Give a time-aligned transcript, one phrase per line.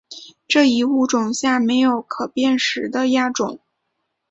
[0.47, 3.59] 这一物种下没有可辨识的亚种。